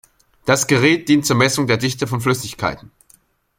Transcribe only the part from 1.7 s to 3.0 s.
Dichte von Flüssigkeiten.